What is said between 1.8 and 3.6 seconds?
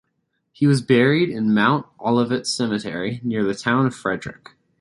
Olivet cemetery near the